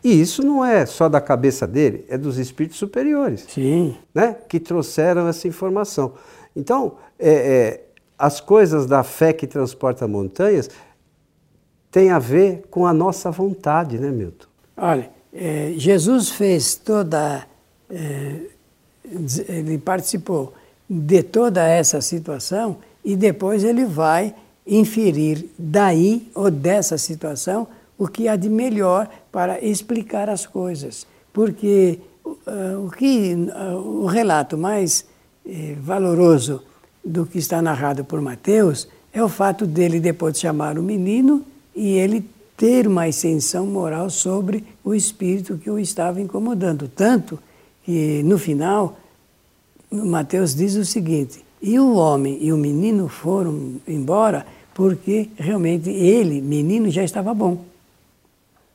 E 0.02 0.20
isso 0.20 0.42
não 0.42 0.64
é 0.64 0.84
só 0.84 1.08
da 1.08 1.20
cabeça 1.20 1.68
dele, 1.68 2.04
é 2.08 2.18
dos 2.18 2.36
espíritos 2.36 2.78
superiores. 2.80 3.46
Sim. 3.48 3.96
Né? 4.12 4.36
Que 4.48 4.58
trouxeram 4.58 5.28
essa 5.28 5.46
informação. 5.46 6.14
Então, 6.56 6.96
é, 7.16 7.30
é, 7.30 7.84
as 8.18 8.40
coisas 8.40 8.86
da 8.86 9.04
fé 9.04 9.32
que 9.32 9.46
transporta 9.46 10.08
montanhas 10.08 10.68
têm 11.92 12.10
a 12.10 12.18
ver 12.18 12.64
com 12.68 12.84
a 12.84 12.92
nossa 12.92 13.30
vontade, 13.30 13.98
né, 13.98 14.10
Milton? 14.10 14.46
Olha, 14.76 15.08
é, 15.32 15.74
Jesus 15.76 16.28
fez 16.28 16.74
toda. 16.74 17.46
É, 17.90 18.36
ele 19.48 19.78
participou 19.78 20.54
de 20.88 21.22
toda 21.22 21.66
essa 21.66 22.00
situação 22.00 22.78
e 23.04 23.16
depois 23.16 23.64
ele 23.64 23.84
vai 23.84 24.34
inferir 24.66 25.46
daí 25.58 26.30
ou 26.34 26.50
dessa 26.50 26.96
situação 26.96 27.66
o 27.98 28.06
que 28.06 28.28
há 28.28 28.36
de 28.36 28.48
melhor 28.48 29.08
para 29.30 29.62
explicar 29.62 30.28
as 30.30 30.46
coisas. 30.46 31.06
Porque 31.32 31.98
uh, 32.24 32.86
o, 32.86 32.90
que, 32.90 33.36
o 33.84 34.06
relato 34.06 34.56
mais 34.56 35.04
valoroso 35.78 36.62
do 37.04 37.26
que 37.26 37.38
está 37.38 37.60
narrado 37.60 38.04
por 38.04 38.20
Mateus 38.20 38.88
é 39.12 39.22
o 39.22 39.28
fato 39.28 39.66
dele 39.66 39.98
depois 39.98 40.34
de 40.34 40.40
chamar 40.40 40.78
o 40.78 40.82
menino 40.82 41.44
e 41.74 41.92
ele 41.98 42.24
ter 42.56 42.86
uma 42.86 43.04
ascensão 43.04 43.66
moral 43.66 44.10
sobre 44.10 44.64
o 44.84 44.94
espírito 44.94 45.58
que 45.58 45.70
o 45.70 45.78
estava 45.78 46.20
incomodando. 46.20 46.88
Tanto 46.88 47.38
que 47.84 48.22
no 48.24 48.38
final, 48.38 48.98
Mateus 49.90 50.54
diz 50.54 50.76
o 50.76 50.84
seguinte: 50.84 51.44
e 51.60 51.78
o 51.78 51.94
homem 51.94 52.38
e 52.40 52.52
o 52.52 52.56
menino 52.56 53.08
foram 53.08 53.80
embora 53.86 54.46
porque 54.74 55.28
realmente 55.36 55.90
ele, 55.90 56.40
menino, 56.40 56.90
já 56.90 57.04
estava 57.04 57.34
bom. 57.34 57.64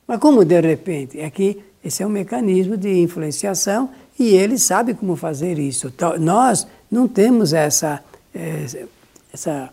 Mas 0.06 0.18
como 0.20 0.44
de 0.44 0.60
repente? 0.60 1.20
É 1.20 1.28
que 1.28 1.60
esse 1.84 2.02
é 2.02 2.06
um 2.06 2.10
mecanismo 2.10 2.76
de 2.76 3.00
influenciação 3.00 3.90
e 4.18 4.28
ele 4.34 4.58
sabe 4.58 4.94
como 4.94 5.16
fazer 5.16 5.58
isso. 5.58 5.88
Então, 5.88 6.18
nós 6.18 6.66
não 6.90 7.06
temos 7.06 7.52
essa, 7.52 8.02
eh, 8.34 8.86
essa 9.32 9.70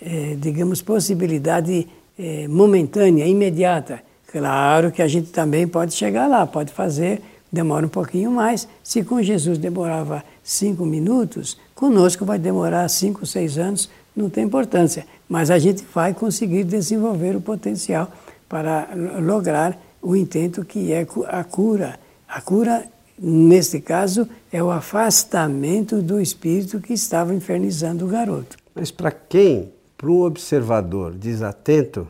eh, 0.00 0.36
digamos, 0.38 0.82
possibilidade 0.82 1.86
eh, 2.18 2.48
momentânea, 2.48 3.26
imediata. 3.26 4.02
Claro 4.30 4.90
que 4.90 5.00
a 5.00 5.08
gente 5.08 5.30
também 5.30 5.66
pode 5.66 5.94
chegar 5.94 6.26
lá, 6.26 6.46
pode 6.46 6.72
fazer, 6.72 7.22
demora 7.50 7.86
um 7.86 7.88
pouquinho 7.88 8.30
mais. 8.30 8.68
Se 8.82 9.02
com 9.02 9.22
Jesus 9.22 9.56
demorava 9.56 10.22
cinco 10.42 10.84
minutos, 10.84 11.58
conosco 11.74 12.24
vai 12.24 12.38
demorar 12.38 12.88
cinco, 12.88 13.24
seis 13.24 13.56
anos, 13.56 13.88
não 14.14 14.28
tem 14.28 14.44
importância. 14.44 15.06
Mas 15.28 15.50
a 15.50 15.58
gente 15.58 15.84
vai 15.94 16.12
conseguir 16.12 16.64
desenvolver 16.64 17.36
o 17.36 17.40
potencial 17.40 18.10
para 18.48 18.88
lograr 19.20 19.78
o 20.02 20.16
intento 20.16 20.64
que 20.64 20.92
é 20.92 21.06
a 21.28 21.44
cura. 21.44 21.98
A 22.28 22.40
cura, 22.40 22.84
neste 23.18 23.80
caso, 23.80 24.28
é 24.52 24.62
o 24.62 24.70
afastamento 24.70 26.02
do 26.02 26.20
espírito 26.20 26.80
que 26.80 26.92
estava 26.92 27.34
infernizando 27.34 28.04
o 28.04 28.08
garoto. 28.08 28.56
Mas 28.74 28.90
para 28.90 29.10
quem, 29.10 29.72
para 29.98 30.08
um 30.08 30.22
observador 30.22 31.12
desatento, 31.12 32.06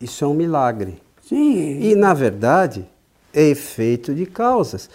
Isso 0.00 0.24
é 0.24 0.28
um 0.28 0.34
milagre. 0.34 1.02
Sim. 1.28 1.80
E, 1.80 1.94
na 1.96 2.14
verdade, 2.14 2.86
é 3.34 3.42
efeito 3.48 4.14
de 4.14 4.26
causas. 4.26 4.88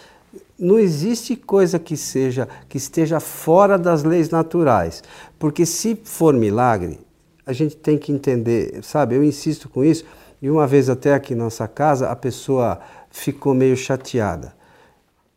Não 0.57 0.79
existe 0.79 1.35
coisa 1.35 1.77
que 1.77 1.97
seja 1.97 2.47
que 2.69 2.77
esteja 2.77 3.19
fora 3.19 3.77
das 3.77 4.03
leis 4.03 4.29
naturais, 4.29 5.03
porque 5.37 5.65
se 5.65 5.99
for 6.03 6.33
milagre, 6.33 6.99
a 7.45 7.51
gente 7.51 7.75
tem 7.75 7.97
que 7.97 8.11
entender, 8.11 8.81
sabe? 8.83 9.15
Eu 9.15 9.23
insisto 9.23 9.67
com 9.67 9.83
isso. 9.83 10.05
E 10.41 10.49
uma 10.49 10.65
vez 10.65 10.89
até 10.89 11.13
aqui 11.13 11.35
na 11.35 11.45
nossa 11.45 11.67
casa, 11.67 12.09
a 12.09 12.15
pessoa 12.15 12.79
ficou 13.09 13.53
meio 13.53 13.75
chateada. 13.75 14.55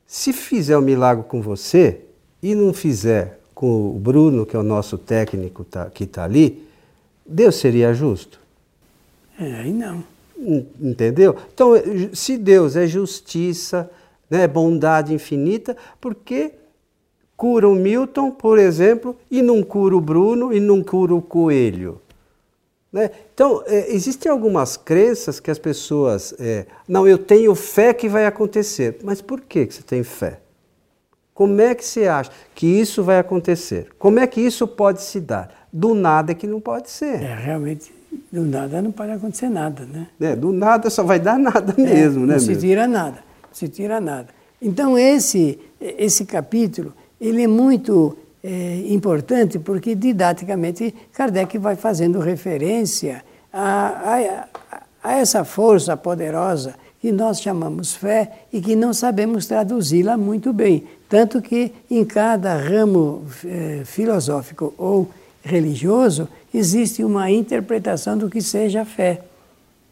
Se 0.06 0.32
fizer 0.32 0.76
o 0.76 0.80
um 0.80 0.84
milagre 0.84 1.24
com 1.24 1.42
você 1.42 2.02
e 2.42 2.54
não 2.54 2.72
fizer 2.72 3.40
com 3.54 3.88
o 3.96 3.98
Bruno, 3.98 4.46
que 4.46 4.54
é 4.54 4.58
o 4.58 4.62
nosso 4.62 4.96
técnico 4.96 5.64
tá, 5.64 5.86
que 5.86 6.04
está 6.04 6.24
ali, 6.24 6.68
Deus 7.26 7.56
seria 7.56 7.94
justo? 7.94 8.40
É, 9.38 9.60
aí 9.60 9.72
não. 9.72 10.04
Entendeu? 10.80 11.36
Então, 11.52 11.72
se 12.12 12.36
Deus 12.36 12.76
é 12.76 12.86
justiça, 12.86 13.90
né, 14.28 14.46
bondade 14.46 15.14
infinita, 15.14 15.76
por 16.00 16.14
que 16.14 16.52
cura 17.36 17.68
o 17.68 17.74
Milton, 17.74 18.30
por 18.30 18.58
exemplo, 18.58 19.16
e 19.30 19.42
não 19.42 19.62
cura 19.62 19.96
o 19.96 20.00
Bruno 20.00 20.52
e 20.52 20.60
não 20.60 20.82
cura 20.82 21.14
o 21.14 21.22
Coelho? 21.22 22.00
Né? 22.94 23.10
Então, 23.34 23.62
é, 23.66 23.92
existem 23.92 24.30
algumas 24.30 24.76
crenças 24.76 25.40
que 25.40 25.50
as 25.50 25.58
pessoas. 25.58 26.32
É, 26.38 26.66
não, 26.86 27.08
eu 27.08 27.18
tenho 27.18 27.52
fé 27.56 27.92
que 27.92 28.08
vai 28.08 28.24
acontecer. 28.24 28.98
Mas 29.02 29.20
por 29.20 29.40
que 29.40 29.66
você 29.66 29.82
tem 29.82 30.04
fé? 30.04 30.38
Como 31.34 31.60
é 31.60 31.74
que 31.74 31.84
você 31.84 32.06
acha 32.06 32.30
que 32.54 32.66
isso 32.66 33.02
vai 33.02 33.18
acontecer? 33.18 33.88
Como 33.98 34.20
é 34.20 34.26
que 34.28 34.40
isso 34.40 34.68
pode 34.68 35.02
se 35.02 35.20
dar? 35.20 35.63
Do 35.76 35.92
nada 35.92 36.30
é 36.30 36.34
que 36.36 36.46
não 36.46 36.60
pode 36.60 36.88
ser. 36.88 37.20
É, 37.20 37.34
realmente, 37.34 37.92
do 38.30 38.42
nada 38.42 38.80
não 38.80 38.92
pode 38.92 39.10
acontecer 39.10 39.48
nada, 39.48 39.84
né? 39.84 40.06
É, 40.20 40.36
do 40.36 40.52
nada 40.52 40.88
só 40.88 41.02
vai 41.02 41.18
dar 41.18 41.36
nada 41.36 41.74
mesmo, 41.76 42.22
é, 42.22 42.26
né? 42.28 42.32
Não 42.34 42.38
se 42.38 42.54
tira 42.54 42.86
nada, 42.86 43.18
se 43.52 43.66
tira 43.66 44.00
nada. 44.00 44.28
Então, 44.62 44.96
esse, 44.96 45.58
esse 45.80 46.24
capítulo, 46.26 46.94
ele 47.20 47.42
é 47.42 47.48
muito 47.48 48.16
é, 48.44 48.84
importante 48.86 49.58
porque, 49.58 49.96
didaticamente, 49.96 50.94
Kardec 51.12 51.58
vai 51.58 51.74
fazendo 51.74 52.20
referência 52.20 53.24
a, 53.52 54.46
a, 55.02 55.08
a 55.10 55.12
essa 55.14 55.44
força 55.44 55.96
poderosa 55.96 56.76
que 57.00 57.10
nós 57.10 57.40
chamamos 57.40 57.96
fé 57.96 58.30
e 58.52 58.60
que 58.60 58.76
não 58.76 58.94
sabemos 58.94 59.46
traduzi-la 59.46 60.16
muito 60.16 60.52
bem. 60.52 60.84
Tanto 61.08 61.42
que 61.42 61.72
em 61.90 62.04
cada 62.04 62.56
ramo 62.56 63.24
eh, 63.44 63.82
filosófico 63.84 64.72
ou 64.78 65.10
religioso 65.44 66.26
existe 66.52 67.04
uma 67.04 67.30
interpretação 67.30 68.16
do 68.16 68.30
que 68.30 68.40
seja 68.40 68.84
fé. 68.84 69.20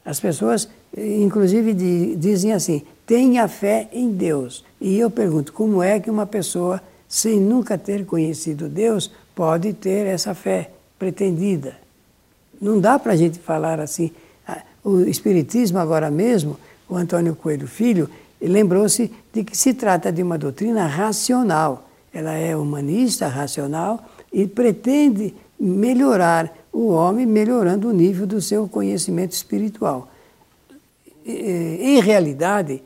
As 0.05 0.19
pessoas, 0.19 0.69
inclusive, 0.97 1.75
dizem 2.17 2.53
assim: 2.53 2.83
tenha 3.07 3.47
fé 3.47 3.89
em 3.93 4.11
Deus. 4.11 4.65
E 4.81 4.99
eu 4.99 5.11
pergunto: 5.11 5.53
como 5.53 5.83
é 5.83 6.01
que 6.01 6.11
uma 6.11 6.27
pessoa, 6.27 6.81
sem 7.07 7.39
nunca 7.39 7.77
ter 7.77 8.05
conhecido 8.07 8.69
Deus, 8.69 9.13
pode 9.35 9.73
ter 9.75 10.07
essa 10.07 10.35
fé 10.35 10.71
pretendida? 10.99 11.77
Não 12.61 12.81
dá 12.81 12.99
para 12.99 13.13
a 13.13 13.17
gente 13.17 13.39
falar 13.39 13.79
assim. 13.79 14.11
Ah, 14.47 14.63
o 14.83 15.01
Espiritismo, 15.03 15.79
agora 15.79 16.11
mesmo, 16.11 16.59
o 16.89 16.97
Antônio 16.97 17.37
Coelho 17.37 17.69
Filho 17.69 18.09
lembrou-se 18.41 19.13
de 19.33 19.45
que 19.45 19.57
se 19.57 19.75
trata 19.75 20.11
de 20.11 20.23
uma 20.23 20.37
doutrina 20.37 20.87
racional. 20.87 21.89
Ela 22.13 22.33
é 22.33 22.57
humanista, 22.57 23.29
racional 23.29 24.05
e 24.33 24.47
pretende 24.47 25.35
melhorar 25.59 26.53
o 26.73 26.89
homem, 26.89 27.27
melhorando 27.27 27.89
o 27.89 27.93
nível 27.93 28.27
do 28.27 28.41
seu 28.41 28.67
conhecimento 28.67 29.33
espiritual. 29.33 30.09
Em 31.25 32.01
realidade, 32.01 32.83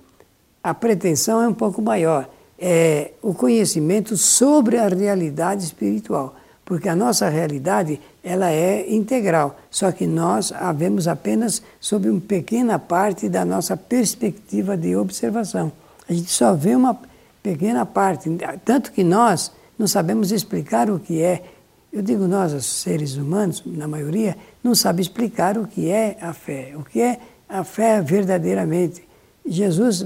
a 0.63 0.75
pretensão 0.75 1.41
é 1.41 1.49
um 1.49 1.55
pouco 1.55 1.81
maior. 1.81 2.29
É 2.59 3.13
o 3.23 3.33
conhecimento 3.33 4.17
sobre 4.17 4.79
a 4.79 4.89
realidade 4.89 5.65
espiritual 5.65 6.35
porque 6.67 6.89
a 6.89 6.97
nossa 6.97 7.29
realidade 7.29 8.01
ela 8.25 8.51
é 8.51 8.93
integral, 8.93 9.57
só 9.71 9.93
que 9.93 10.05
nós 10.05 10.51
a 10.51 10.73
vemos 10.73 11.07
apenas 11.07 11.63
sob 11.81 12.11
uma 12.11 12.21
pequena 12.21 12.77
parte 12.77 13.29
da 13.29 13.45
nossa 13.45 13.77
perspectiva 13.77 14.77
de 14.77 14.97
observação. 14.97 15.71
A 16.09 16.13
gente 16.13 16.29
só 16.29 16.55
vê 16.55 16.75
uma 16.75 16.99
pequena 17.41 17.87
parte, 17.87 18.29
tanto 18.65 18.91
que 18.91 19.05
nós 19.05 19.53
não 19.79 19.87
sabemos 19.87 20.33
explicar 20.33 20.91
o 20.91 20.99
que 20.99 21.23
é. 21.23 21.43
Eu 21.93 22.03
digo 22.03 22.27
nós, 22.27 22.53
os 22.53 22.67
seres 22.67 23.17
humanos, 23.17 23.63
na 23.65 23.87
maioria, 23.87 24.37
não 24.63 24.75
sabe 24.75 25.03
explicar 25.03 25.57
o 25.57 25.67
que 25.67 25.91
é 25.91 26.17
a 26.21 26.33
fé, 26.33 26.73
o 26.77 26.85
que 26.85 27.01
é 27.01 27.19
a 27.49 27.65
fé 27.65 28.01
verdadeiramente. 28.01 29.03
Jesus, 29.47 30.05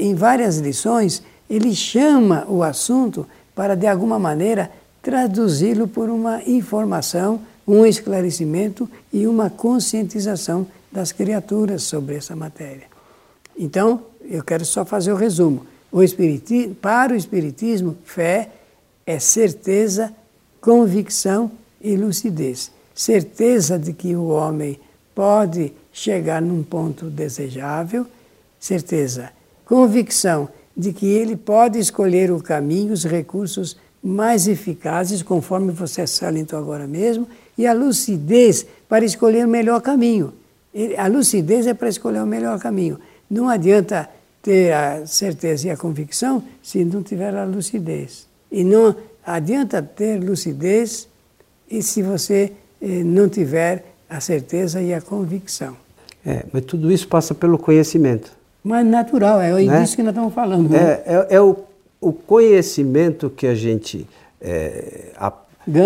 em 0.00 0.14
várias 0.14 0.58
lições, 0.58 1.22
ele 1.48 1.74
chama 1.74 2.46
o 2.48 2.62
assunto 2.62 3.26
para, 3.54 3.74
de 3.74 3.86
alguma 3.86 4.18
maneira, 4.18 4.70
traduzi-lo 5.02 5.86
por 5.88 6.08
uma 6.08 6.42
informação, 6.44 7.40
um 7.66 7.84
esclarecimento 7.84 8.88
e 9.12 9.26
uma 9.26 9.50
conscientização 9.50 10.66
das 10.90 11.12
criaturas 11.12 11.82
sobre 11.82 12.16
essa 12.16 12.34
matéria. 12.34 12.86
Então, 13.56 14.02
eu 14.22 14.42
quero 14.42 14.64
só 14.64 14.84
fazer 14.84 15.12
o 15.12 15.16
resumo. 15.16 15.66
O 15.90 16.02
espiritismo, 16.02 16.74
para 16.74 17.12
o 17.12 17.16
Espiritismo, 17.16 17.96
fé 18.04 18.50
é 19.08 19.18
certeza, 19.18 20.12
convicção 20.60 21.50
e 21.80 21.96
lucidez. 21.96 22.70
Certeza 22.94 23.78
de 23.78 23.94
que 23.94 24.14
o 24.14 24.26
homem 24.26 24.78
pode 25.14 25.72
chegar 25.90 26.42
num 26.42 26.62
ponto 26.62 27.06
desejável, 27.06 28.06
certeza, 28.60 29.30
convicção 29.64 30.50
de 30.76 30.92
que 30.92 31.06
ele 31.06 31.36
pode 31.36 31.78
escolher 31.78 32.30
o 32.30 32.42
caminho, 32.42 32.92
os 32.92 33.04
recursos 33.04 33.78
mais 34.04 34.46
eficazes, 34.46 35.22
conforme 35.22 35.72
você 35.72 36.06
salientou 36.06 36.58
agora 36.58 36.86
mesmo, 36.86 37.26
e 37.56 37.66
a 37.66 37.72
lucidez 37.72 38.66
para 38.86 39.06
escolher 39.06 39.46
o 39.46 39.48
melhor 39.48 39.80
caminho. 39.80 40.34
A 40.98 41.06
lucidez 41.06 41.66
é 41.66 41.72
para 41.72 41.88
escolher 41.88 42.22
o 42.22 42.26
melhor 42.26 42.60
caminho. 42.60 43.00
Não 43.30 43.48
adianta 43.48 44.06
ter 44.42 44.70
a 44.74 45.06
certeza 45.06 45.68
e 45.68 45.70
a 45.70 45.78
convicção 45.78 46.42
se 46.62 46.84
não 46.84 47.02
tiver 47.02 47.34
a 47.34 47.46
lucidez. 47.46 48.27
E 48.50 48.64
não 48.64 48.94
adianta 49.24 49.82
ter 49.82 50.22
lucidez 50.22 51.08
e 51.70 51.82
se 51.82 52.02
você 52.02 52.52
eh, 52.80 53.02
não 53.04 53.28
tiver 53.28 53.84
a 54.08 54.20
certeza 54.20 54.80
e 54.80 54.94
a 54.94 55.00
convicção. 55.00 55.76
É, 56.24 56.44
mas 56.52 56.64
tudo 56.64 56.90
isso 56.90 57.06
passa 57.08 57.34
pelo 57.34 57.58
conhecimento. 57.58 58.32
Mas 58.64 58.86
natural, 58.86 59.40
é 59.40 59.52
né? 59.64 59.80
disso 59.80 59.96
que 59.96 60.02
nós 60.02 60.12
estamos 60.12 60.34
falando. 60.34 60.68
Né? 60.68 60.78
É, 60.78 61.26
é, 61.30 61.34
é 61.36 61.40
o 61.40 61.68
o 62.00 62.12
conhecimento 62.12 63.28
que 63.28 63.46
a 63.46 63.54
gente 63.54 64.06
é, 64.40 65.12
a, 65.16 65.32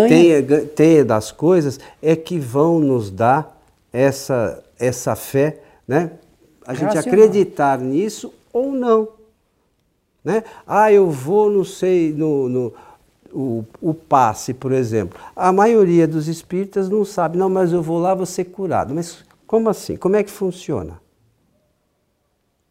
tenha, 0.07 0.43
tenha 0.75 1.05
das 1.05 1.31
coisas 1.31 1.79
é 2.01 2.15
que 2.15 2.37
vão 2.37 2.79
nos 2.79 3.09
dar 3.09 3.59
essa, 3.91 4.63
essa 4.79 5.15
fé, 5.15 5.57
né? 5.87 6.11
A 6.65 6.73
gente 6.73 6.97
acreditar 6.97 7.79
nisso 7.79 8.33
ou 8.51 8.71
não. 8.71 9.07
Né? 10.23 10.43
Ah, 10.65 10.91
eu 10.91 11.09
vou, 11.09 11.49
não 11.49 11.63
sei, 11.63 12.13
no, 12.13 12.47
no 12.47 12.73
o, 13.31 13.65
o, 13.81 13.93
passe, 13.93 14.53
por 14.53 14.71
exemplo. 14.71 15.19
A 15.35 15.51
maioria 15.51 16.07
dos 16.07 16.27
espíritas 16.27 16.87
não 16.87 17.03
sabe, 17.03 17.37
não, 17.37 17.49
mas 17.49 17.73
eu 17.73 17.81
vou 17.81 17.99
lá, 17.99 18.13
vou 18.13 18.25
ser 18.25 18.45
curado. 18.45 18.93
Mas 18.93 19.23
como 19.45 19.69
assim? 19.69 19.95
Como 19.95 20.15
é 20.15 20.23
que 20.23 20.31
funciona? 20.31 21.01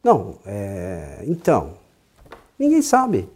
Não, 0.02 0.36
é, 0.46 1.24
então, 1.26 1.74
Ninguém 2.62 2.80
sabe. 2.80 3.28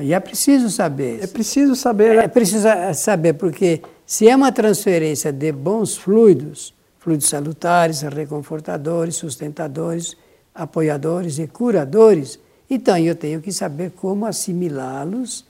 E 0.00 0.14
é 0.14 0.20
preciso 0.20 0.70
saber. 0.70 1.24
É 1.24 1.26
preciso 1.26 1.74
saber. 1.74 2.16
Né? 2.16 2.24
É 2.24 2.28
preciso 2.28 2.68
saber, 2.94 3.32
porque 3.32 3.82
se 4.06 4.28
é 4.28 4.36
uma 4.36 4.52
transferência 4.52 5.32
de 5.32 5.50
bons 5.50 5.96
fluidos, 5.96 6.72
fluidos 7.00 7.28
salutares, 7.28 8.02
reconfortadores, 8.02 9.16
sustentadores, 9.16 10.16
apoiadores 10.54 11.40
e 11.40 11.48
curadores, 11.48 12.38
então 12.70 12.96
eu 12.98 13.14
tenho 13.14 13.40
que 13.40 13.52
saber 13.52 13.92
como 13.92 14.26
assimilá-los, 14.26 15.44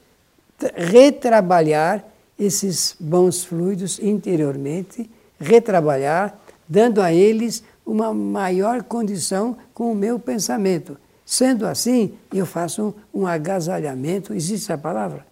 retrabalhar 0.75 2.05
esses 2.39 2.97
bons 2.99 3.45
fluidos 3.45 3.99
interiormente, 3.99 5.11
retrabalhar, 5.39 6.39
dando 6.69 7.01
a 7.01 7.13
eles 7.13 7.63
uma 7.85 8.13
maior 8.13 8.83
condição 8.83 9.57
com 9.73 9.93
o 9.93 9.95
meu 9.95 10.19
pensamento 10.19 10.97
Sendo 11.29 11.67
assim, 11.67 12.15
eu 12.33 12.47
faço 12.47 12.95
um, 13.13 13.21
um 13.21 13.27
agasalhamento, 13.27 14.33
existe 14.33 14.65
essa 14.65 14.79
palavra? 14.79 15.27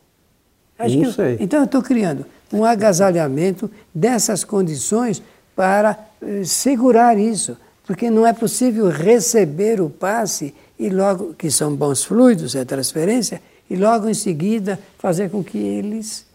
Acho 0.78 0.98
Não 0.98 1.10
sei. 1.10 1.38
então 1.40 1.60
eu 1.60 1.64
estou 1.64 1.80
criando 1.80 2.26
um 2.52 2.66
agasalhamento 2.66 3.70
dessas 3.94 4.44
condições 4.44 5.22
para 5.56 5.98
eh, 6.20 6.44
segurar 6.44 7.16
isso, 7.16 7.56
porque 7.86 8.10
não 8.10 8.26
é 8.26 8.34
possível 8.34 8.90
receber 8.90 9.80
o 9.80 9.88
passe 9.88 10.54
e 10.78 10.88
logo, 10.88 11.34
que 11.34 11.50
são 11.50 11.74
bons 11.74 12.04
fluidos, 12.04 12.54
é 12.54 12.64
transferência, 12.64 13.40
e 13.68 13.76
logo 13.76 14.08
em 14.08 14.14
seguida 14.14 14.78
fazer 14.98 15.30
com 15.30 15.42
que 15.42 15.58
eles 15.58 16.26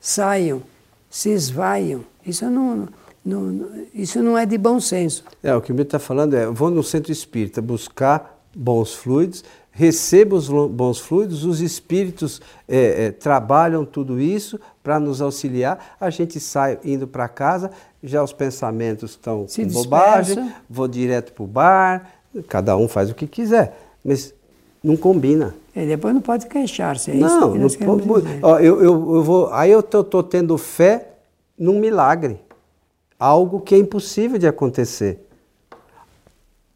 saiam, 0.00 0.62
se 1.10 1.30
esvaiam. 1.30 2.04
Isso 2.24 2.48
não, 2.50 2.88
Não, 3.24 3.68
isso 3.94 4.22
não 4.22 4.38
é 4.38 4.46
de 4.46 4.56
bom 4.56 4.80
senso. 4.80 5.24
É, 5.42 5.54
o 5.54 5.60
que 5.60 5.72
o 5.72 5.74
Milton 5.74 5.96
está 5.96 5.98
falando 5.98 6.34
é, 6.34 6.46
vou 6.46 6.70
no 6.70 6.82
centro 6.82 7.12
espírita 7.12 7.60
buscar 7.60 8.38
bons 8.54 8.94
fluidos, 8.94 9.44
recebo 9.70 10.34
os 10.34 10.48
bons 10.48 10.98
fluidos, 10.98 11.44
os 11.44 11.60
espíritos 11.60 12.40
é, 12.66 13.06
é, 13.06 13.10
trabalham 13.12 13.84
tudo 13.84 14.18
isso 14.20 14.58
para 14.82 14.98
nos 14.98 15.20
auxiliar, 15.20 15.96
a 16.00 16.10
gente 16.10 16.40
sai 16.40 16.78
indo 16.84 17.06
para 17.06 17.28
casa, 17.28 17.70
já 18.02 18.22
os 18.22 18.32
pensamentos 18.32 19.10
estão 19.12 19.46
Se 19.46 19.62
com 19.62 19.68
dispersa. 19.68 19.84
bobagem, 19.84 20.54
vou 20.68 20.88
direto 20.88 21.32
para 21.32 21.44
o 21.44 21.46
bar, 21.46 22.12
cada 22.48 22.76
um 22.76 22.88
faz 22.88 23.10
o 23.10 23.14
que 23.14 23.26
quiser, 23.26 23.87
mas 24.08 24.34
não 24.82 24.96
combina. 24.96 25.54
E 25.76 25.86
depois 25.86 26.12
não 26.14 26.20
pode 26.20 26.46
queixar-se, 26.46 27.10
é 27.10 27.14
isso 27.14 27.24
não, 27.26 27.52
que 27.52 27.58
não 27.58 27.62
nós 27.64 27.76
queremos 27.76 28.04
po- 28.04 28.20
dizer. 28.20 28.38
ó, 28.42 28.58
eu, 28.58 28.82
eu, 28.82 29.14
eu 29.16 29.22
vou, 29.22 29.52
aí 29.52 29.70
eu 29.70 29.80
estou 29.80 30.22
tendo 30.22 30.56
fé 30.58 31.10
num 31.58 31.78
milagre, 31.78 32.40
algo 33.18 33.60
que 33.60 33.74
é 33.74 33.78
impossível 33.78 34.38
de 34.38 34.46
acontecer. 34.46 35.20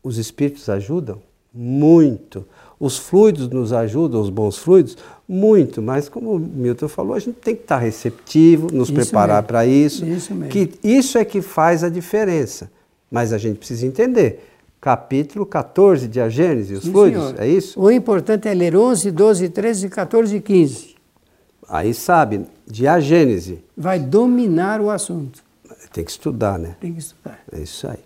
Os 0.02 0.18
espíritos 0.18 0.68
ajudam 0.68 1.20
muito. 1.54 2.44
Os 2.80 2.98
fluidos 2.98 3.48
nos 3.48 3.72
ajudam, 3.72 4.20
os 4.20 4.30
bons 4.30 4.58
fluidos, 4.58 4.96
muito. 5.28 5.80
Mas 5.80 6.08
como 6.08 6.32
o 6.34 6.38
Milton 6.38 6.88
falou, 6.88 7.14
a 7.14 7.18
gente 7.20 7.36
tem 7.36 7.54
que 7.54 7.62
estar 7.62 7.78
receptivo, 7.78 8.68
nos 8.72 8.88
Isso 8.88 8.94
preparar 8.94 9.42
para 9.44 9.64
isso. 9.64 10.04
Isso 10.04 10.34
mesmo. 10.34 10.50
Que 10.50 10.72
isso 10.82 11.16
é 11.18 11.24
que 11.24 11.40
faz 11.40 11.84
a 11.84 11.88
diferença. 11.88 12.70
Mas 13.10 13.32
a 13.32 13.38
gente 13.38 13.58
precisa 13.58 13.86
entender. 13.86 14.51
Capítulo 14.82 15.46
14 15.46 16.08
de 16.08 16.20
A 16.20 16.28
Gênese, 16.28 16.74
os 16.74 16.82
Sim, 16.82 16.90
fluidos, 16.90 17.28
senhor. 17.28 17.40
é 17.40 17.46
isso? 17.46 17.80
O 17.80 17.88
importante 17.88 18.48
é 18.48 18.52
ler 18.52 18.74
11, 18.76 19.12
12, 19.12 19.48
13, 19.48 19.88
14 19.88 20.34
e 20.36 20.40
15. 20.40 20.96
Aí 21.68 21.94
sabe, 21.94 22.46
de 22.66 22.88
A 22.88 22.98
Gênese. 22.98 23.62
Vai 23.76 24.00
dominar 24.00 24.80
o 24.80 24.90
assunto. 24.90 25.40
Tem 25.92 26.04
que 26.04 26.10
estudar, 26.10 26.58
né? 26.58 26.74
Tem 26.80 26.92
que 26.92 26.98
estudar. 26.98 27.38
É 27.52 27.60
isso 27.60 27.86
aí. 27.86 28.00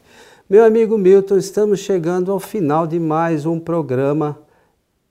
Meu 0.50 0.66
amigo 0.66 0.98
Milton, 0.98 1.38
estamos 1.38 1.80
chegando 1.80 2.30
ao 2.30 2.38
final 2.38 2.86
de 2.86 3.00
mais 3.00 3.46
um 3.46 3.58
programa 3.58 4.38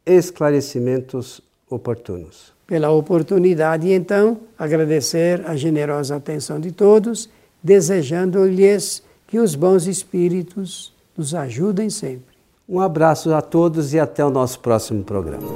Esclarecimentos 0.06 1.42
Oportunos. 1.68 2.54
Pela 2.68 2.92
oportunidade, 2.92 3.92
então, 3.92 4.38
agradecer 4.56 5.42
a 5.48 5.56
generosa 5.56 6.16
atenção 6.16 6.60
de 6.60 6.72
todos, 6.72 7.28
desejando-lhes 7.64 9.02
que 9.26 9.40
os 9.40 9.56
bons 9.56 9.88
espíritos 9.88 10.94
nos 11.18 11.34
ajudem 11.34 11.90
sempre. 11.90 12.36
Um 12.68 12.80
abraço 12.80 13.34
a 13.34 13.42
todos 13.42 13.94
e 13.94 14.00
até 14.00 14.26
o 14.26 14.30
nosso 14.30 14.60
próximo 14.60 15.04
programa. 15.04 15.48